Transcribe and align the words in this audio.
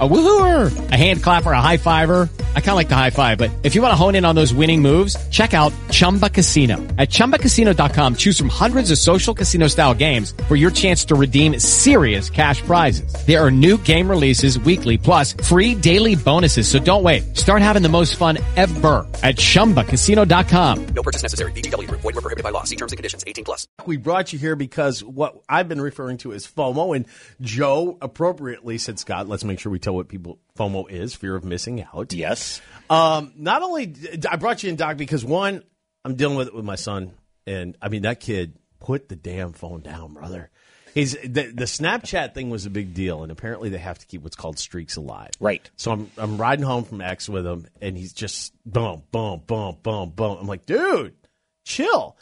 A 0.00 0.08
woohooer, 0.08 0.90
a 0.90 0.96
hand 0.96 1.22
clapper, 1.22 1.52
a 1.52 1.60
high 1.60 1.76
fiver. 1.76 2.28
I 2.56 2.60
kind 2.60 2.70
of 2.70 2.74
like 2.74 2.88
the 2.88 2.96
high 2.96 3.10
five, 3.10 3.38
but 3.38 3.52
if 3.62 3.76
you 3.76 3.82
want 3.82 3.92
to 3.92 3.96
hone 3.96 4.16
in 4.16 4.24
on 4.24 4.34
those 4.34 4.52
winning 4.52 4.82
moves, 4.82 5.16
check 5.28 5.54
out 5.54 5.72
Chumba 5.92 6.28
Casino. 6.28 6.78
At 6.98 7.10
ChumbaCasino.com, 7.10 8.16
choose 8.16 8.36
from 8.36 8.48
hundreds 8.48 8.90
of 8.90 8.98
social 8.98 9.34
casino 9.34 9.68
style 9.68 9.94
games 9.94 10.34
for 10.48 10.56
your 10.56 10.72
chance 10.72 11.04
to 11.04 11.14
redeem 11.14 11.60
serious 11.60 12.28
cash 12.28 12.60
prizes. 12.62 13.14
There 13.24 13.40
are 13.40 13.52
new 13.52 13.78
game 13.78 14.10
releases 14.10 14.58
weekly, 14.58 14.98
plus 14.98 15.32
free 15.32 15.76
daily 15.76 16.16
bonuses. 16.16 16.66
So 16.66 16.80
don't 16.80 17.04
wait. 17.04 17.36
Start 17.36 17.62
having 17.62 17.82
the 17.82 17.88
most 17.88 18.16
fun 18.16 18.38
ever 18.56 19.06
at 19.22 19.36
ChumbaCasino.com. 19.36 20.86
No 20.86 21.02
purchase 21.04 21.22
necessary. 21.22 21.52
VGW 21.52 21.86
Group. 21.86 22.00
Void 22.00 22.16
were 22.16 22.20
prohibited 22.20 22.42
by 22.42 22.50
law. 22.50 22.64
See 22.64 22.74
terms 22.74 22.90
and 22.90 22.96
conditions. 22.96 23.22
18 23.28 23.44
plus. 23.44 23.68
We 23.86 23.96
brought 23.96 24.32
you 24.32 24.40
here 24.40 24.56
because 24.56 25.04
what 25.04 25.40
I've 25.48 25.68
been 25.68 25.80
referring 25.80 26.16
to 26.18 26.32
as 26.32 26.46
FOMO, 26.48 26.96
and 26.96 27.06
Joe 27.40 27.96
appropriately 28.02 28.78
said, 28.78 28.98
Scott, 28.98 29.28
let's 29.28 29.44
make 29.44 29.60
sure 29.60 29.70
we 29.70 29.83
tell 29.84 29.94
what 29.94 30.08
people 30.08 30.38
FOMO 30.58 30.90
is, 30.90 31.14
fear 31.14 31.36
of 31.36 31.44
missing 31.44 31.84
out. 31.94 32.12
Yes. 32.12 32.60
Um, 32.90 33.32
not 33.36 33.62
only 33.62 33.94
I 34.28 34.36
brought 34.36 34.62
you 34.62 34.70
in, 34.70 34.76
Doc, 34.76 34.96
because 34.96 35.24
one, 35.24 35.62
I'm 36.04 36.16
dealing 36.16 36.36
with 36.36 36.48
it 36.48 36.54
with 36.54 36.64
my 36.64 36.76
son, 36.76 37.12
and 37.46 37.76
I 37.80 37.88
mean 37.88 38.02
that 38.02 38.20
kid 38.20 38.58
put 38.80 39.08
the 39.08 39.16
damn 39.16 39.52
phone 39.52 39.80
down, 39.80 40.14
brother. 40.14 40.50
He's 40.94 41.14
the, 41.14 41.50
the 41.52 41.64
Snapchat 41.64 42.34
thing 42.34 42.50
was 42.50 42.66
a 42.66 42.70
big 42.70 42.94
deal, 42.94 43.24
and 43.24 43.32
apparently 43.32 43.68
they 43.68 43.78
have 43.78 43.98
to 43.98 44.06
keep 44.06 44.22
what's 44.22 44.36
called 44.36 44.60
streaks 44.60 44.94
alive. 44.94 45.30
Right. 45.40 45.68
So 45.76 45.90
I'm 45.90 46.10
I'm 46.16 46.36
riding 46.36 46.64
home 46.64 46.84
from 46.84 47.00
X 47.00 47.28
with 47.28 47.44
him, 47.44 47.66
and 47.80 47.98
he's 47.98 48.12
just 48.12 48.54
boom, 48.64 49.02
boom, 49.10 49.42
boom, 49.44 49.78
boom, 49.82 50.10
boom. 50.10 50.38
I'm 50.40 50.46
like, 50.46 50.66
dude, 50.66 51.14
chill. 51.64 52.16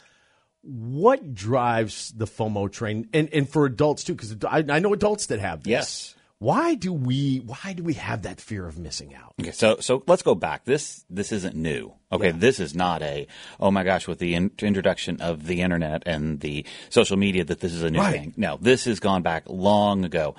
What 0.63 1.35
drives 1.35 2.13
the 2.15 2.25
FOMO 2.25 2.71
train, 2.71 3.09
and 3.13 3.29
and 3.31 3.47
for 3.47 3.65
adults 3.65 4.05
too? 4.05 4.15
Because 4.15 4.37
I, 4.43 4.63
I 4.67 4.79
know 4.79 4.93
adults 4.93 5.27
that 5.27 5.39
have 5.39 5.63
this. 5.63 5.69
Yes. 5.69 6.15
Why 6.39 6.75
do 6.75 6.91
we 6.91 7.37
Why 7.37 7.73
do 7.73 7.83
we 7.83 7.93
have 7.93 8.23
that 8.23 8.41
fear 8.41 8.67
of 8.67 8.77
missing 8.77 9.15
out? 9.15 9.33
Okay, 9.39 9.51
so 9.51 9.77
so 9.79 10.03
let's 10.07 10.23
go 10.23 10.35
back. 10.35 10.65
This 10.65 11.05
this 11.09 11.31
isn't 11.31 11.55
new. 11.55 11.93
Okay, 12.11 12.31
this 12.31 12.59
is 12.59 12.75
not 12.75 13.01
a 13.01 13.27
oh 13.61 13.71
my 13.71 13.83
gosh 13.85 14.07
with 14.07 14.19
the 14.19 14.33
in- 14.35 14.51
introduction 14.59 15.21
of 15.21 15.45
the 15.47 15.61
internet 15.61 16.03
and 16.05 16.41
the 16.41 16.65
social 16.89 17.15
media 17.17 17.45
that 17.45 17.61
this 17.61 17.71
is 17.73 17.83
a 17.83 17.89
new 17.89 17.99
Right. 17.99 18.11
thing. 18.19 18.33
No, 18.35 18.57
this 18.59 18.85
has 18.85 18.99
gone 18.99 19.21
back 19.21 19.43
long 19.47 20.03
ago. 20.03 20.35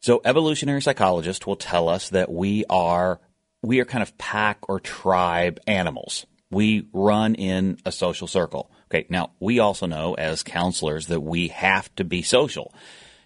So 0.00 0.20
evolutionary 0.24 0.82
psychologists 0.82 1.46
will 1.46 1.56
tell 1.56 1.88
us 1.88 2.08
that 2.10 2.30
we 2.32 2.64
are 2.68 3.20
we 3.62 3.78
are 3.80 3.84
kind 3.84 4.02
of 4.02 4.18
pack 4.18 4.58
or 4.68 4.80
tribe 4.80 5.60
animals. 5.66 6.26
We 6.50 6.88
run 6.92 7.34
in 7.36 7.78
a 7.84 7.92
social 7.92 8.26
circle. 8.26 8.70
Okay, 8.90 9.06
now 9.10 9.30
we 9.38 9.60
also 9.60 9.86
know 9.86 10.14
as 10.14 10.42
counselors 10.42 11.06
that 11.06 11.20
we 11.20 11.48
have 11.48 11.94
to 11.96 12.04
be 12.04 12.22
social. 12.22 12.74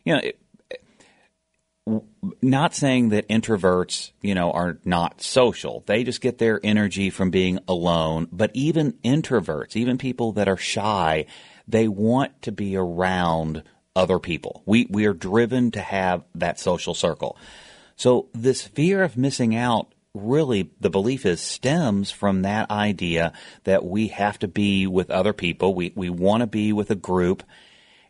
You 0.05 0.15
know, 0.15 0.21
it, 0.21 0.39
not 2.43 2.75
saying 2.75 3.11
that 3.11 3.29
introverts, 3.29 4.13
you 4.21 4.35
know, 4.35 4.51
are 4.53 4.79
not 4.85 5.23
social. 5.23 5.83
They 5.87 6.05
just 6.05 6.21
get 6.21 6.39
their 6.39 6.61
energy 6.63 7.11
from 7.11 7.31
being 7.31 7.59
alone. 7.69 8.29
But 8.33 8.51
even 8.55 8.93
introverts, 9.05 9.77
even 9.77 9.99
people 9.99 10.33
that 10.33 10.49
are 10.49 10.57
shy, 10.57 11.27
they 11.67 11.89
want 11.89 12.43
to 12.43 12.53
be 12.53 12.77
around 12.77 13.63
other 13.95 14.19
people. 14.19 14.63
We 14.65 14.87
we 14.91 15.07
are 15.07 15.15
driven 15.15 15.71
to 15.73 15.81
have 15.81 16.25
that 16.35 16.61
social 16.61 16.95
circle. 16.95 17.37
So 17.97 18.29
this 18.33 18.63
fear 18.63 19.03
of 19.03 19.17
missing 19.17 19.57
out 19.57 19.93
really 20.15 20.71
the 20.81 20.91
belief 20.91 21.27
is 21.27 21.41
stems 21.41 22.11
from 22.11 22.43
that 22.43 22.71
idea 22.71 23.33
that 23.65 23.85
we 23.85 24.09
have 24.09 24.39
to 24.41 24.49
be 24.49 24.87
with 24.87 25.11
other 25.11 25.33
people. 25.33 25.75
We 25.75 25.93
we 25.95 26.11
want 26.11 26.43
to 26.43 26.47
be 26.47 26.73
with 26.73 26.91
a 26.91 26.97
group. 26.97 27.43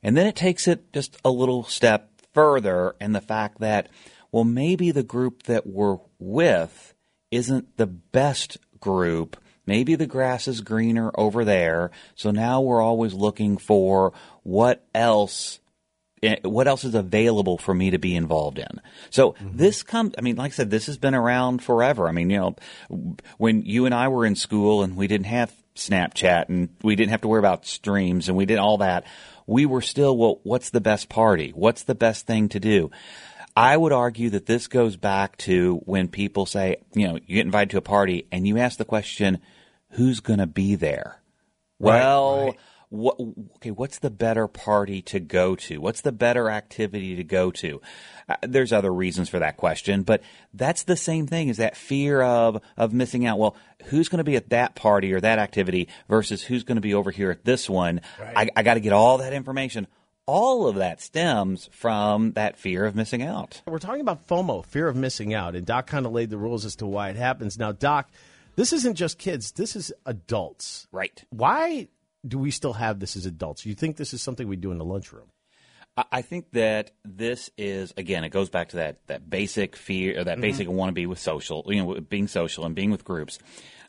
And 0.03 0.17
then 0.17 0.27
it 0.27 0.37
takes 0.37 0.69
it 0.69 0.93
just 0.93 1.17
a 1.25 1.31
little 1.31 1.65
step 1.65 2.08
further 2.35 2.95
in 3.01 3.13
the 3.13 3.21
fact 3.21 3.61
that, 3.61 3.89
well, 4.31 4.45
maybe 4.45 4.91
the 4.91 5.03
group 5.03 5.45
that 5.45 5.67
we're 5.67 5.99
with 6.19 6.95
isn't 7.31 7.77
the 7.77 7.87
best 7.87 8.59
group. 8.81 9.37
Maybe 9.67 9.95
the 9.95 10.07
grass 10.07 10.49
is 10.49 10.61
greener 10.61 11.11
over 11.15 11.45
there. 11.45 11.91
So 12.15 12.31
now 12.31 12.61
we're 12.61 12.81
always 12.81 13.13
looking 13.13 13.59
for 13.59 14.13
what 14.43 14.87
else 14.95 15.61
eh, 16.23 16.37
what 16.43 16.67
else 16.67 16.85
is 16.85 16.95
available 16.95 17.59
for 17.59 17.75
me 17.75 17.91
to 17.91 17.99
be 17.99 18.17
involved 18.17 18.59
in. 18.59 18.81
So 19.11 19.35
this 19.43 19.83
comes, 19.83 20.15
I 20.17 20.23
mean, 20.23 20.37
like 20.37 20.53
I 20.53 20.55
said, 20.55 20.71
this 20.71 20.87
has 20.87 20.97
been 20.97 21.15
around 21.15 21.63
forever. 21.63 22.09
I 22.09 22.13
mean, 22.13 22.31
you 22.31 22.39
know, 22.39 23.17
when 23.37 23.63
you 23.63 23.85
and 23.85 23.95
I 23.95 24.09
were 24.09 24.25
in 24.25 24.37
school 24.37 24.83
and 24.83 24.97
we 24.97 25.07
didn't 25.07 25.27
have 25.27 25.55
Snapchat 25.79 26.49
and 26.49 26.69
we 26.83 26.97
didn't 26.97 27.11
have 27.11 27.23
to 27.23 27.29
worry 27.29 27.39
about 27.39 27.67
streams 27.67 28.29
and 28.29 28.37
we 28.37 28.47
did 28.47 28.59
all 28.59 28.79
that, 28.79 29.05
we 29.47 29.67
were 29.67 29.83
still, 29.83 30.17
well, 30.17 30.41
what's 30.43 30.71
the 30.71 30.81
best 30.81 31.09
party? 31.09 31.51
What's 31.55 31.85
the 31.85 31.95
best 31.95 32.27
thing 32.27 32.49
to 32.51 32.61
do? 32.61 32.91
I 33.57 33.77
would 33.77 33.93
argue 33.93 34.31
that 34.31 34.47
this 34.47 34.69
goes 34.69 34.97
back 34.97 35.37
to 35.39 35.81
when 35.85 36.09
people 36.09 36.47
say, 36.47 36.77
you 36.95 37.09
know, 37.09 37.15
you 37.15 37.37
get 37.37 37.47
invited 37.47 37.71
to 37.71 37.79
a 37.79 37.83
party 37.83 38.29
and 38.31 38.47
you 38.47 38.59
ask 38.59 38.79
the 38.79 38.85
question, 38.85 39.41
who's 39.91 40.21
going 40.21 40.39
to 40.39 40.47
be 40.47 40.77
there? 40.77 41.21
Well, 41.79 42.55
what, 42.91 43.21
okay, 43.57 43.71
what's 43.71 43.99
the 43.99 44.11
better 44.11 44.47
party 44.49 45.03
to 45.03 45.21
go 45.21 45.55
to? 45.57 45.79
What's 45.79 46.01
the 46.01 46.13
better 46.13 46.49
activity 46.49 47.17
to 47.17 47.25
go 47.25 47.51
to? 47.53 47.81
Uh, 48.29 48.37
there's 48.43 48.73
other 48.73 48.93
reasons 48.93 49.29
for 49.29 49.39
that 49.39 49.57
question, 49.57 50.03
but 50.03 50.23
that's 50.55 50.85
the 50.85 50.97
same 50.97 51.27
thing 51.27 51.51
as 51.51 51.59
that 51.59 51.77
fear 51.77 52.23
of 52.23 52.63
of 52.77 52.93
missing 52.95 53.27
out. 53.27 53.39
Well, 53.39 53.57
who's 53.87 54.09
going 54.09 54.19
to 54.19 54.25
be 54.25 54.37
at 54.37 54.51
that 54.51 54.75
party 54.75 55.13
or 55.13 55.21
that 55.21 55.39
activity 55.39 55.89
versus 56.09 56.43
who's 56.43 56.65
going 56.65 56.77
to 56.77 56.83
be 56.83 56.95
over 56.95 57.11
here 57.11 57.31
at 57.31 57.45
this 57.45 57.69
one? 57.69 58.01
I, 58.19 58.49
I 58.57 58.63
got 58.63 58.75
to 58.75 58.81
get 58.81 58.93
all 58.93 59.19
that 59.19 59.33
information. 59.33 59.87
All 60.25 60.67
of 60.67 60.77
that 60.77 61.01
stems 61.01 61.69
from 61.73 62.33
that 62.33 62.59
fear 62.59 62.85
of 62.85 62.95
missing 62.95 63.23
out. 63.23 63.63
We're 63.67 63.79
talking 63.79 64.03
about 64.03 64.27
FOMO, 64.29 64.65
fear 64.65 64.87
of 64.87 64.97
missing 64.97 65.33
out, 65.33 65.57
and 65.57 65.67
Doc 65.67 65.87
kind 65.87 66.05
of 66.05 66.13
laid 66.13 66.29
the 66.29 66.37
rules 66.37 66.67
as 66.67 66.77
to 66.77 66.87
why 66.87 67.09
it 67.09 67.17
happens. 67.17 67.59
Now, 67.59 67.73
Doc, 67.73 68.11
this 68.57 68.73
isn't 68.73 68.97
just 68.97 69.19
kids; 69.19 69.53
this 69.53 69.75
is 69.77 69.93
adults. 70.05 70.87
Right. 70.93 71.25
Why 71.31 71.89
do 72.27 72.39
we 72.39 72.51
still 72.51 72.75
have 72.75 73.01
this 73.01 73.17
as 73.17 73.27
adults? 73.27 73.67
You 73.67 73.75
think 73.75 73.97
this 73.97 74.13
is 74.13 74.23
something 74.23 74.49
we 74.49 74.57
do 74.57 74.71
in 74.71 74.79
the 74.79 74.85
lunchroom? 74.85 75.31
I- 76.13 76.23
think 76.23 76.53
that 76.53 76.93
this 77.05 77.51
is 77.59 77.93
again. 77.97 78.23
It 78.23 78.29
goes 78.29 78.51
back 78.51 78.69
to 78.69 78.77
that 78.77 79.05
that 79.09 79.29
basic 79.29 79.75
fear, 79.75 80.21
or 80.21 80.25
that 80.25 80.41
basic 80.41 80.69
want 80.69 80.91
to 80.91 80.95
be 80.95 81.07
with 81.07 81.19
social, 81.19 81.65
you 81.67 81.83
know, 81.83 82.01
being 82.01 82.29
social 82.29 82.65
and 82.65 82.75
being 82.75 82.91
with 82.93 83.05
groups. 83.05 83.39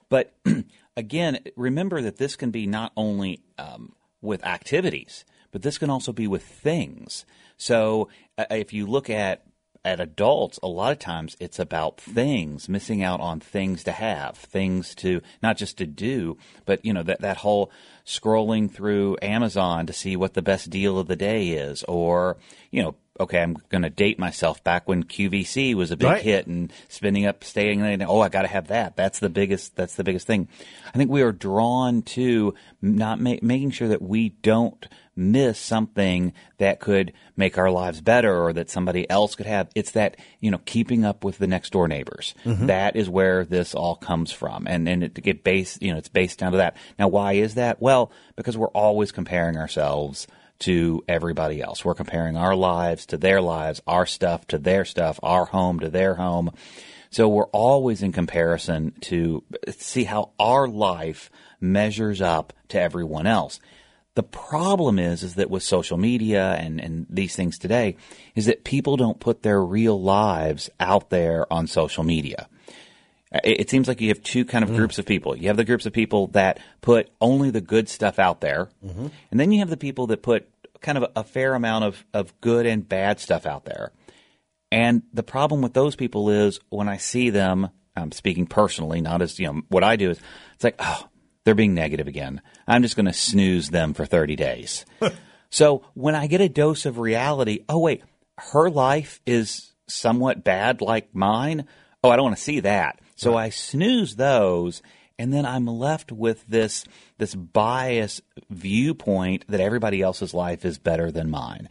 But 0.09 0.33
again, 0.97 1.39
remember 1.55 2.01
that 2.01 2.17
this 2.17 2.35
can 2.35 2.49
be 2.49 2.65
not 2.65 2.93
only 2.97 3.41
um, 3.59 3.93
with 4.21 4.43
activities, 4.43 5.23
but 5.51 5.61
this 5.61 5.77
can 5.77 5.89
also 5.89 6.11
be 6.11 6.27
with 6.27 6.43
things. 6.43 7.25
So 7.57 8.09
uh, 8.37 8.45
if 8.49 8.73
you 8.73 8.87
look 8.87 9.09
at 9.09 9.43
at 9.85 9.99
adults, 9.99 10.59
a 10.61 10.67
lot 10.67 10.91
of 10.91 10.99
times 10.99 11.37
it's 11.39 11.59
about 11.59 11.99
things, 11.99 12.67
missing 12.67 13.01
out 13.01 13.21
on 13.21 13.39
things 13.39 13.83
to 13.85 13.91
have, 13.91 14.37
things 14.37 14.93
to 14.95 15.21
not 15.41 15.57
just 15.57 15.77
to 15.77 15.85
do, 15.85 16.37
but 16.65 16.83
you 16.83 16.93
know 16.93 17.03
that 17.03 17.21
that 17.21 17.37
whole 17.37 17.71
scrolling 18.05 18.71
through 18.71 19.17
Amazon 19.21 19.85
to 19.85 19.93
see 19.93 20.15
what 20.15 20.33
the 20.33 20.41
best 20.41 20.69
deal 20.69 20.97
of 20.97 21.07
the 21.07 21.15
day 21.15 21.49
is, 21.49 21.83
or 21.83 22.37
you 22.71 22.81
know, 22.81 22.95
okay, 23.19 23.41
I'm 23.41 23.57
going 23.69 23.81
to 23.81 23.89
date 23.89 24.17
myself 24.17 24.63
back 24.63 24.87
when 24.87 25.03
QVC 25.03 25.75
was 25.75 25.91
a 25.91 25.97
big 25.97 26.07
Right. 26.07 26.21
hit 26.21 26.47
and 26.47 26.71
spending 26.87 27.25
up, 27.25 27.43
staying. 27.43 27.81
Oh, 28.03 28.21
I 28.21 28.29
got 28.29 28.43
to 28.43 28.47
have 28.47 28.67
that. 28.67 28.95
That's 28.95 29.19
the 29.19 29.29
biggest. 29.29 29.75
That's 29.75 29.95
the 29.95 30.03
biggest 30.03 30.25
thing. 30.27 30.47
I 30.93 30.97
think 30.97 31.11
we 31.11 31.21
are 31.21 31.31
drawn 31.31 32.01
to 32.03 32.53
not 32.81 33.19
ma- 33.19 33.35
making 33.41 33.71
sure 33.71 33.89
that 33.89 34.01
we 34.01 34.29
don't 34.29 34.87
miss 35.15 35.59
something 35.59 36.31
that 36.59 36.79
could 36.79 37.11
make 37.35 37.57
our 37.57 37.69
lives 37.69 37.99
better 37.99 38.41
or 38.41 38.53
that 38.53 38.69
somebody 38.69 39.09
else 39.09 39.35
could 39.35 39.45
have. 39.47 39.67
It's 39.75 39.91
that, 39.91 40.15
you 40.39 40.49
know, 40.49 40.59
keeping 40.65 41.03
up 41.03 41.25
with 41.25 41.39
the 41.39 41.47
next 41.47 41.71
door 41.71 41.89
neighbors. 41.89 42.33
Mm-hmm. 42.45 42.67
That 42.67 42.95
is 42.95 43.09
where 43.09 43.43
this 43.43 43.75
all 43.75 43.97
comes 43.97 44.31
from. 44.31 44.65
And, 44.65 44.87
and 44.87 45.03
it, 45.03 45.13
get 45.15 45.43
based, 45.43 45.81
you 45.83 45.91
know, 45.91 45.97
it's 45.97 46.07
based 46.07 46.39
down 46.39 46.53
to 46.53 46.59
that. 46.59 46.77
Now, 46.97 47.09
why 47.09 47.33
is 47.33 47.55
that? 47.55 47.81
Well, 47.81 48.13
because 48.37 48.57
we're 48.57 48.67
always 48.69 49.11
comparing 49.11 49.57
ourselves 49.57 50.25
to 50.59 51.03
everybody 51.07 51.61
else. 51.61 51.83
We're 51.83 51.95
comparing 51.95 52.37
our 52.37 52.55
lives 52.55 53.05
to 53.07 53.17
their 53.17 53.41
lives, 53.41 53.81
our 53.87 54.05
stuff 54.05 54.45
to 54.47 54.57
their 54.57 54.85
stuff, 54.85 55.19
our 55.23 55.45
home 55.45 55.79
to 55.79 55.89
their 55.89 56.15
home. 56.15 56.51
So 57.11 57.27
we're 57.27 57.45
always 57.45 58.03
in 58.03 58.11
comparison 58.11 58.93
to 59.01 59.43
see 59.77 60.03
how 60.03 60.31
our 60.39 60.67
life 60.67 61.31
measures 61.59 62.21
up 62.21 62.53
to 62.69 62.79
everyone 62.79 63.25
else. 63.25 63.59
The 64.15 64.23
problem 64.23 64.99
is, 64.99 65.23
is 65.23 65.35
that 65.35 65.49
with 65.49 65.63
social 65.63 65.97
media 65.97 66.53
and, 66.53 66.79
and 66.79 67.05
these 67.09 67.35
things 67.35 67.57
today, 67.57 67.95
is 68.35 68.47
that 68.47 68.63
people 68.63 68.97
don't 68.97 69.19
put 69.19 69.43
their 69.43 69.63
real 69.63 70.01
lives 70.01 70.69
out 70.79 71.09
there 71.09 71.51
on 71.51 71.67
social 71.67 72.03
media. 72.03 72.49
It, 73.31 73.61
it 73.61 73.69
seems 73.69 73.87
like 73.87 74.01
you 74.01 74.09
have 74.09 74.23
two 74.23 74.45
kind 74.45 74.63
of 74.63 74.75
groups 74.75 74.97
of 74.99 75.05
people. 75.05 75.35
You 75.35 75.47
have 75.47 75.57
the 75.57 75.65
groups 75.65 75.85
of 75.85 75.93
people 75.93 76.27
that 76.27 76.59
put 76.81 77.09
only 77.21 77.51
the 77.51 77.61
good 77.61 77.89
stuff 77.89 78.19
out 78.19 78.41
there, 78.41 78.69
and 79.31 79.39
then 79.39 79.51
you 79.51 79.59
have 79.59 79.69
the 79.69 79.77
people 79.77 80.07
that 80.07 80.21
put 80.21 80.49
kind 80.81 80.97
of 80.97 81.03
a, 81.03 81.19
a 81.19 81.23
fair 81.23 81.55
amount 81.55 81.85
of, 81.85 82.05
of 82.13 82.39
good 82.41 82.65
and 82.65 82.87
bad 82.87 83.19
stuff 83.19 83.45
out 83.45 83.65
there. 83.65 83.91
And 84.71 85.03
the 85.13 85.23
problem 85.23 85.61
with 85.61 85.73
those 85.73 85.95
people 85.95 86.29
is 86.29 86.59
when 86.69 86.87
I 86.87 86.97
see 86.97 87.29
them, 87.29 87.69
I'm 87.95 88.11
speaking 88.11 88.45
personally, 88.47 89.01
not 89.01 89.21
as 89.21 89.39
you 89.39 89.47
know 89.47 89.61
what 89.69 89.83
I 89.83 89.95
do 89.95 90.11
is 90.11 90.19
it's 90.55 90.63
like, 90.63 90.75
oh, 90.79 91.07
they're 91.43 91.49
they're 91.49 91.55
being 91.55 91.73
negative 91.73 92.07
again. 92.07 92.41
I'm 92.67 92.83
just 92.83 92.95
going 92.95 93.07
to 93.07 93.13
snooze 93.13 93.69
them 93.69 93.93
for 93.93 94.05
30 94.05 94.35
days. 94.35 94.85
so 95.49 95.83
when 95.95 96.15
I 96.15 96.27
get 96.27 96.41
a 96.41 96.49
dose 96.49 96.85
of 96.85 96.99
reality, 96.99 97.65
oh, 97.67 97.79
wait, 97.79 98.03
her 98.37 98.69
life 98.69 99.19
is 99.25 99.73
somewhat 99.87 100.43
bad 100.43 100.81
like 100.81 101.13
mine. 101.15 101.65
Oh, 102.03 102.09
I 102.09 102.15
don't 102.15 102.25
want 102.25 102.37
to 102.37 102.43
see 102.43 102.59
that. 102.61 102.99
So 103.19 103.35
I 103.35 103.49
snooze 103.49 104.15
those 104.15 104.81
and 105.17 105.33
then 105.33 105.45
I'm 105.45 105.67
left 105.67 106.11
with 106.11 106.47
this 106.47 106.85
this 107.17 107.35
bias 107.35 108.21
viewpoint 108.49 109.43
that 109.49 109.59
everybody 109.59 110.01
else's 110.01 110.33
life 110.33 110.63
is 110.63 110.79
better 110.79 111.11
than 111.11 111.29
mine. 111.29 111.67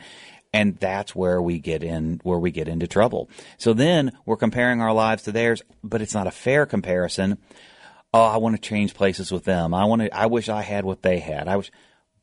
And 0.53 0.77
that's 0.79 1.15
where 1.15 1.41
we 1.41 1.59
get 1.59 1.83
in 1.83 2.21
where 2.23 2.39
we 2.39 2.51
get 2.51 2.69
into 2.69 2.87
trouble. 2.87 3.31
So 3.57 3.73
then 3.73 4.13
we're 4.27 4.37
comparing 4.37 4.83
our 4.83 4.93
lives 4.93 5.23
to 5.23 5.33
theirs, 5.33 5.63
but 5.83 6.03
it's 6.03 6.15
not 6.15 6.27
a 6.27 6.31
fair 6.31 6.67
comparison. 6.67 7.39
Oh, 8.13 8.25
I 8.25 8.37
want 8.37 8.55
to 8.55 8.61
change 8.61 8.93
places 8.93 9.33
with 9.33 9.45
them. 9.45 9.73
I 9.73 9.87
want 9.87 10.03
to 10.03 10.15
I 10.15 10.27
wish 10.27 10.51
I 10.51 10.61
had 10.61 10.85
what 10.85 11.03
they 11.03 11.19
had. 11.19 11.49
I 11.49 11.57
wish 11.57 11.71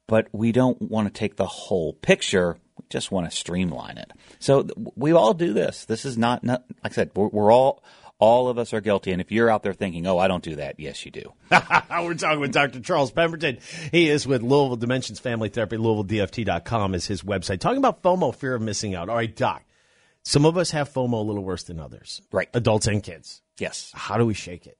but 0.08 0.28
we 0.32 0.52
don't 0.52 0.80
want 0.80 1.08
to 1.08 1.20
take 1.20 1.36
the 1.36 1.48
whole 1.48 1.94
picture. 1.94 2.58
We 2.78 2.86
just 2.90 3.12
want 3.12 3.30
to 3.30 3.36
streamline 3.36 3.98
it. 3.98 4.12
So 4.38 4.68
we 4.96 5.14
all 5.14 5.34
do 5.34 5.54
this. 5.54 5.86
This 5.86 6.06
is 6.06 6.18
not, 6.18 6.44
not 6.44 6.64
like 6.84 6.92
I 6.92 6.96
said, 6.96 7.12
we're, 7.16 7.30
we're 7.30 7.52
all 7.52 7.84
all 8.20 8.48
of 8.48 8.58
us 8.58 8.74
are 8.74 8.82
guilty. 8.82 9.12
And 9.12 9.22
if 9.22 9.32
you're 9.32 9.50
out 9.50 9.64
there 9.64 9.74
thinking, 9.74 10.06
"Oh, 10.08 10.18
I 10.18 10.28
don't 10.28 10.44
do 10.44 10.56
that," 10.58 10.80
yes, 10.80 11.06
you 11.06 11.12
do. 11.12 11.34
We're 11.52 12.14
talking 12.16 12.40
with 12.40 12.54
Dr. 12.54 12.80
Charles 12.80 13.12
Pemberton. 13.12 13.60
He 13.92 14.10
is 14.10 14.26
with 14.28 14.42
Louisville 14.42 14.76
Dimensions 14.78 15.20
Family 15.20 15.50
Therapy. 15.50 15.78
LouisvilleDFT.com 15.78 16.96
is 16.96 17.08
his 17.08 17.24
website. 17.24 17.60
Talking 17.60 17.80
about 17.80 18.04
FOMO, 18.04 18.34
fear 18.36 18.56
of 18.56 18.62
missing 18.62 18.96
out. 18.96 19.10
All 19.10 19.16
right, 19.16 19.36
Doc. 19.36 19.64
Some 20.24 20.46
of 20.46 20.58
us 20.58 20.72
have 20.72 20.92
FOMO 20.92 21.14
a 21.14 21.18
little 21.18 21.44
worse 21.44 21.64
than 21.64 21.80
others. 21.80 22.22
Right. 22.32 22.50
Adults 22.54 22.88
and 22.88 23.04
kids. 23.04 23.42
Yes. 23.60 23.92
How 23.94 24.18
do 24.18 24.26
we 24.26 24.34
shake 24.34 24.66
it? 24.66 24.78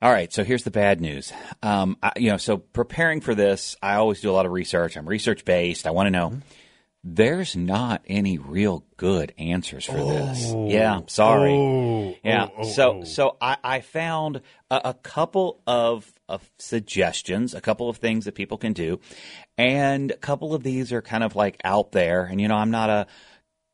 All 0.00 0.10
right, 0.10 0.32
so 0.32 0.42
here's 0.42 0.64
the 0.64 0.72
bad 0.72 1.00
news. 1.00 1.32
Um, 1.62 1.96
I, 2.02 2.10
you 2.16 2.30
know, 2.30 2.36
so 2.36 2.56
preparing 2.56 3.20
for 3.20 3.36
this, 3.36 3.76
I 3.80 3.94
always 3.94 4.20
do 4.20 4.30
a 4.30 4.32
lot 4.32 4.46
of 4.46 4.52
research. 4.52 4.96
I'm 4.96 5.08
research 5.08 5.44
based. 5.44 5.86
I 5.86 5.92
want 5.92 6.08
to 6.08 6.10
know. 6.10 6.38
There's 7.04 7.56
not 7.56 8.04
any 8.06 8.38
real 8.38 8.84
good 8.96 9.34
answers 9.36 9.84
for 9.84 9.96
this. 9.96 10.52
Oh. 10.54 10.68
Yeah, 10.68 11.00
sorry. 11.08 11.50
Oh, 11.50 12.14
yeah, 12.22 12.48
oh, 12.56 12.62
so 12.62 13.02
so 13.02 13.36
I, 13.40 13.56
I 13.64 13.80
found 13.80 14.40
a, 14.70 14.80
a 14.84 14.94
couple 14.94 15.60
of, 15.66 16.12
of 16.28 16.48
suggestions, 16.60 17.54
a 17.54 17.60
couple 17.60 17.88
of 17.88 17.96
things 17.96 18.24
that 18.26 18.36
people 18.36 18.56
can 18.56 18.72
do, 18.72 19.00
and 19.58 20.12
a 20.12 20.16
couple 20.16 20.54
of 20.54 20.62
these 20.62 20.92
are 20.92 21.02
kind 21.02 21.24
of 21.24 21.34
like 21.34 21.60
out 21.64 21.90
there. 21.90 22.22
And 22.24 22.40
you 22.40 22.46
know, 22.46 22.54
I'm 22.54 22.70
not 22.70 22.88
a 22.88 23.08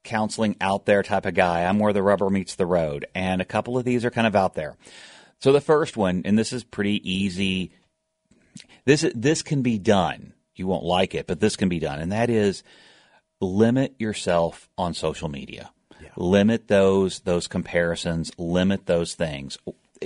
counseling 0.04 0.56
out 0.62 0.86
there 0.86 1.02
type 1.02 1.26
of 1.26 1.34
guy. 1.34 1.64
I'm 1.64 1.78
where 1.78 1.92
the 1.92 2.02
rubber 2.02 2.30
meets 2.30 2.54
the 2.54 2.64
road, 2.64 3.04
and 3.14 3.42
a 3.42 3.46
couple 3.46 3.76
of 3.76 3.84
these 3.84 4.06
are 4.06 4.10
kind 4.10 4.26
of 4.26 4.34
out 4.34 4.54
there. 4.54 4.78
So 5.42 5.52
the 5.52 5.60
first 5.60 5.98
one, 5.98 6.22
and 6.24 6.38
this 6.38 6.54
is 6.54 6.64
pretty 6.64 7.06
easy. 7.08 7.72
This 8.86 9.04
this 9.14 9.42
can 9.42 9.60
be 9.60 9.78
done. 9.78 10.32
You 10.54 10.66
won't 10.66 10.84
like 10.84 11.14
it, 11.14 11.26
but 11.26 11.40
this 11.40 11.56
can 11.56 11.68
be 11.68 11.78
done, 11.78 12.00
and 12.00 12.10
that 12.10 12.30
is 12.30 12.62
limit 13.40 13.94
yourself 13.98 14.68
on 14.76 14.94
social 14.94 15.28
media. 15.28 15.70
Limit 16.16 16.66
those 16.66 17.20
those 17.20 17.46
comparisons. 17.46 18.32
Limit 18.38 18.86
those 18.86 19.14
things. 19.14 19.56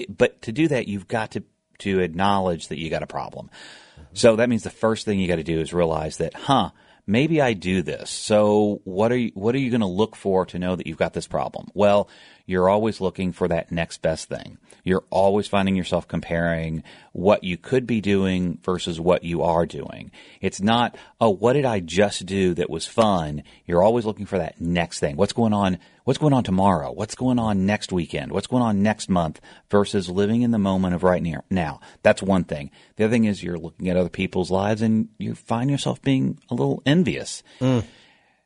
But 0.08 0.42
to 0.42 0.52
do 0.52 0.68
that, 0.68 0.86
you've 0.86 1.08
got 1.08 1.30
to 1.32 1.42
to 1.78 2.00
acknowledge 2.00 2.68
that 2.68 2.78
you 2.78 2.90
got 2.90 3.02
a 3.02 3.06
problem. 3.06 3.48
Mm-hmm. 3.94 4.02
So 4.12 4.36
that 4.36 4.48
means 4.48 4.62
the 4.62 4.70
first 4.70 5.04
thing 5.04 5.18
you 5.18 5.28
got 5.28 5.36
to 5.36 5.42
do 5.42 5.60
is 5.60 5.72
realize 5.72 6.18
that, 6.18 6.34
huh? 6.34 6.70
Maybe 7.06 7.40
I 7.40 7.54
do 7.54 7.82
this. 7.82 8.10
So 8.10 8.80
what 8.84 9.10
are 9.10 9.16
you 9.16 9.32
what 9.34 9.54
are 9.54 9.58
you 9.58 9.70
going 9.70 9.80
to 9.80 9.86
look 9.86 10.14
for 10.14 10.46
to 10.46 10.58
know 10.58 10.76
that 10.76 10.86
you've 10.86 10.98
got 10.98 11.14
this 11.14 11.26
problem? 11.26 11.68
Well, 11.74 12.08
you're 12.52 12.68
always 12.68 13.00
looking 13.00 13.32
for 13.32 13.48
that 13.48 13.72
next 13.72 14.02
best 14.02 14.28
thing. 14.28 14.58
You're 14.84 15.04
always 15.10 15.48
finding 15.48 15.74
yourself 15.74 16.06
comparing 16.06 16.82
what 17.12 17.44
you 17.44 17.56
could 17.56 17.86
be 17.86 18.00
doing 18.00 18.58
versus 18.62 19.00
what 19.00 19.24
you 19.24 19.42
are 19.42 19.64
doing. 19.64 20.10
It's 20.40 20.60
not, 20.60 20.96
oh, 21.20 21.30
what 21.30 21.54
did 21.54 21.64
I 21.64 21.80
just 21.80 22.26
do 22.26 22.52
that 22.54 22.68
was 22.68 22.86
fun? 22.86 23.42
You're 23.64 23.82
always 23.82 24.04
looking 24.04 24.26
for 24.26 24.38
that 24.38 24.60
next 24.60 25.00
thing. 25.00 25.16
What's 25.16 25.32
going 25.32 25.54
on? 25.54 25.78
What's 26.04 26.18
going 26.18 26.32
on 26.34 26.44
tomorrow? 26.44 26.92
What's 26.92 27.14
going 27.14 27.38
on 27.38 27.64
next 27.64 27.90
weekend? 27.90 28.32
What's 28.32 28.48
going 28.48 28.62
on 28.62 28.82
next 28.82 29.08
month 29.08 29.40
versus 29.70 30.10
living 30.10 30.42
in 30.42 30.50
the 30.50 30.58
moment 30.58 30.94
of 30.94 31.04
right 31.04 31.22
near 31.22 31.44
now? 31.48 31.80
That's 32.02 32.22
one 32.22 32.44
thing. 32.44 32.70
The 32.96 33.04
other 33.04 33.12
thing 33.12 33.24
is 33.24 33.42
you're 33.42 33.58
looking 33.58 33.88
at 33.88 33.96
other 33.96 34.10
people's 34.10 34.50
lives 34.50 34.82
and 34.82 35.08
you 35.16 35.34
find 35.34 35.70
yourself 35.70 36.02
being 36.02 36.38
a 36.50 36.54
little 36.54 36.82
envious. 36.84 37.42
Mm. 37.60 37.84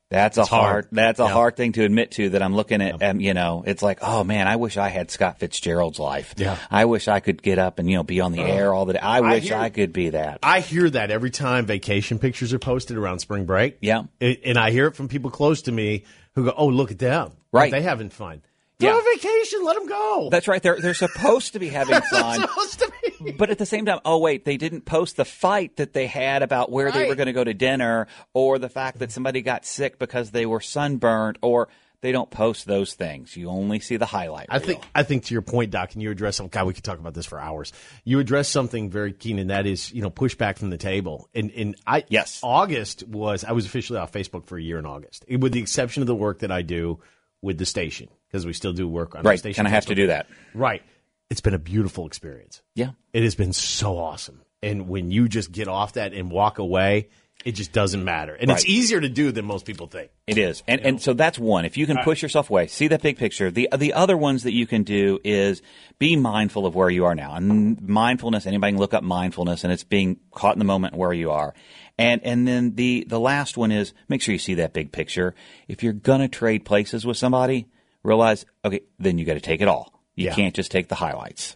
That's 0.09 0.39
a 0.39 0.45
hard, 0.45 0.63
hard. 0.71 0.89
That's 0.93 1.19
a 1.19 1.25
Yeah. 1.25 1.29
hard 1.33 1.57
thing 1.57 1.73
to 1.73 1.85
admit 1.85 2.13
to. 2.13 2.29
That 2.31 2.43
I'm 2.43 2.55
looking 2.55 2.81
at. 2.81 3.03
Um, 3.03 3.21
you 3.21 3.35
know, 3.35 3.65
it's 3.67 3.83
like, 3.83 3.99
oh 4.03 4.23
man, 4.23 4.47
I 4.47 4.55
wish 4.57 4.77
I 4.77 4.89
had 4.89 5.11
Scott 5.11 5.41
Fitzgerald's 5.41 5.99
life. 5.99 6.35
Yeah. 6.37 6.57
I 6.71 6.85
wish 6.85 7.09
I 7.09 7.19
could 7.21 7.43
get 7.43 7.59
up 7.59 7.79
and 7.81 7.91
you 7.91 7.97
know 7.97 8.05
be 8.05 8.21
on 8.21 8.31
the 8.33 8.41
air 8.41 8.73
all 8.73 8.85
the 8.87 8.93
day. 8.93 8.99
I 9.01 9.21
wish 9.21 9.45
hear- 9.49 9.57
I 9.57 9.69
could 9.71 9.93
be 9.93 10.11
that. 10.11 10.39
I 10.45 10.61
hear 10.61 10.89
that 10.91 11.11
every 11.11 11.31
time 11.31 11.67
vacation 11.67 12.19
pictures 12.21 12.53
are 12.53 12.59
posted 12.61 12.97
around 12.97 13.19
spring 13.19 13.47
break. 13.47 13.79
Yeah. 13.81 14.05
And 14.21 14.37
and 14.45 14.59
I 14.59 14.71
hear 14.71 14.87
it 14.87 14.95
from 14.95 15.09
people 15.09 15.31
close 15.31 15.63
to 15.63 15.73
me 15.73 16.05
who 16.37 16.45
go, 16.45 16.55
oh, 16.57 16.67
look 16.69 16.93
at 16.93 16.99
them. 17.01 17.33
Right. 17.51 17.73
They 17.73 17.83
having 17.83 18.11
fun. 18.11 18.43
They're 18.79 18.91
Yeah. 18.91 18.97
on 18.97 19.05
vacation. 19.17 19.65
Let 19.65 19.77
them 19.77 19.87
go. 19.87 20.29
That's 20.31 20.49
right. 20.49 20.63
They're 20.63 20.79
they're 20.81 20.95
supposed 20.95 21.55
to 21.55 21.59
be 21.59 21.69
having 21.69 21.99
fun. 22.11 22.41
supposed 22.41 22.79
to 22.81 22.93
be. 23.21 23.33
But 23.33 23.51
at 23.51 23.59
the 23.59 23.67
same 23.67 23.87
time, 23.87 24.01
oh 24.05 24.19
wait, 24.19 24.45
they 24.45 24.57
didn't 24.57 24.83
post 24.83 25.17
the 25.17 25.25
fight 25.25 25.77
that 25.77 25.93
they 25.95 26.07
had 26.07 26.43
about 26.43 26.71
where 26.71 26.93
they 26.93 27.09
were 27.09 27.15
going 27.15 27.27
to 27.29 27.33
go 27.33 27.45
to 27.45 27.55
dinner, 27.55 28.07
or 28.35 28.59
the 28.59 28.69
fact 28.69 28.99
that 28.99 29.11
somebody 29.13 29.41
got 29.43 29.65
sick 29.65 29.99
because 29.99 30.31
they 30.31 30.45
were 30.47 30.61
sunburned, 30.61 31.39
or 31.43 31.69
they 32.03 32.13
don't 32.13 32.31
post 32.31 32.67
those 32.67 32.93
things. 32.93 33.35
You 33.35 33.49
only 33.49 33.81
see 33.81 33.97
the 33.97 34.05
highlight. 34.05 34.49
I 34.51 34.59
reel. 34.59 34.67
think 34.67 34.83
I 34.95 35.03
think 35.03 35.25
to 35.25 35.35
your 35.35 35.41
point, 35.43 35.71
Doc, 35.71 35.95
and 35.95 36.03
you 36.03 36.11
address 36.11 36.37
some 36.37 36.49
God, 36.49 36.67
we 36.67 36.75
could 36.75 36.85
talk 36.85 36.99
about 36.99 37.15
this 37.15 37.25
for 37.27 37.41
hours. 37.41 37.73
You 38.05 38.21
address 38.21 38.49
something 38.49 38.91
very 38.91 39.15
keen, 39.15 39.39
and 39.39 39.49
that 39.49 39.65
is, 39.67 39.91
you 39.93 40.03
know, 40.03 40.11
pushback 40.11 40.59
from 40.59 40.69
the 40.69 40.77
table. 40.79 41.31
And 41.35 41.51
and 41.53 41.77
I 41.87 42.05
Yes. 42.09 42.41
August 42.43 43.09
was 43.09 43.43
I 43.43 43.53
was 43.53 43.65
officially 43.65 43.99
off 43.99 44.13
Facebook 44.13 44.45
for 44.47 44.59
a 44.59 44.63
year 44.63 44.79
in 44.79 44.85
August, 44.85 45.25
with 45.31 45.53
the 45.53 45.61
exception 45.61 46.03
of 46.03 46.07
the 46.07 46.15
work 46.15 46.41
that 46.41 46.53
I 46.53 46.61
do 46.61 47.01
with 47.41 47.57
the 47.59 47.67
station 47.67 48.09
because 48.37 48.45
we 48.45 48.53
still 48.53 48.75
do 48.75 48.87
work 48.87 49.15
on 49.15 49.23
the 49.23 49.29
right. 49.29 49.39
station. 49.39 49.57
Kind 49.57 49.67
of 49.67 49.73
have 49.73 49.87
to 49.87 49.95
do 49.95 50.09
that. 50.09 50.27
Right. 50.53 50.83
It's 51.31 51.41
been 51.41 51.55
a 51.55 51.59
beautiful 51.59 52.07
experience. 52.07 52.61
Yeah. 52.75 52.91
It 53.15 53.23
has 53.23 53.35
been 53.35 53.55
so 53.55 53.97
awesome. 53.97 54.43
And 54.63 54.89
when 54.89 55.11
you 55.11 55.27
just 55.27 55.53
get 55.53 55.69
off 55.69 55.95
that 55.95 56.13
and 56.13 56.31
walk 56.31 56.59
away, 56.59 57.09
it 57.47 57.53
just 57.53 57.73
doesn't 57.73 58.05
matter. 58.05 58.35
And 58.35 58.51
it's 58.51 58.67
easier 58.67 59.01
to 59.01 59.09
do 59.09 59.31
than 59.31 59.45
most 59.45 59.65
people 59.67 59.87
think. 59.87 60.11
It 60.27 60.37
is, 60.37 60.65
and 60.67 60.81
and 60.81 61.01
so 61.01 61.13
that's 61.13 61.39
one. 61.39 61.65
If 61.65 61.77
you 61.77 61.87
can 61.87 61.99
push 61.99 62.21
yourself 62.21 62.51
away, 62.51 62.67
see 62.67 62.89
that 62.89 63.03
big 63.03 63.19
picture. 63.19 63.53
The 63.53 63.69
the 63.77 63.93
other 63.93 64.17
ones 64.17 64.43
that 64.43 64.53
you 64.53 64.67
can 64.67 64.83
do 64.83 65.21
is 65.23 65.63
be 65.99 66.17
mindful 66.17 66.67
of 66.67 66.75
where 66.75 66.91
you 66.91 67.05
are 67.05 67.15
now. 67.15 67.35
And 67.35 67.81
mindfulness, 67.81 68.47
anybody 68.47 68.73
can 68.73 68.81
look 68.81 68.95
up 68.95 69.05
mindfulness, 69.05 69.63
and 69.63 69.73
it's 69.73 69.85
being 69.85 70.19
caught 70.33 70.57
in 70.57 70.59
the 70.59 70.65
moment 70.65 70.97
where 70.97 71.13
you 71.13 71.31
are. 71.31 71.55
And 71.99 72.21
and 72.25 72.49
then 72.49 72.75
the 72.75 73.05
the 73.07 73.21
last 73.21 73.57
one 73.57 73.71
is 73.71 73.93
make 74.09 74.23
sure 74.23 74.33
you 74.33 74.41
see 74.41 74.55
that 74.55 74.73
big 74.73 74.91
picture. 74.91 75.35
If 75.69 75.85
you're 75.85 75.93
gonna 75.93 76.29
trade 76.29 76.65
places 76.65 77.07
with 77.07 77.17
somebody, 77.17 77.69
realize 78.07 78.47
okay, 78.65 78.81
then 78.99 79.19
you 79.19 79.25
got 79.25 79.35
to 79.35 79.41
take 79.41 79.61
it 79.61 79.69
all. 79.69 79.93
You 80.15 80.27
Yeah. 80.27 80.35
can't 80.35 80.55
just 80.55 80.71
take 80.71 80.89
the 80.89 80.95
highlights. 80.95 81.55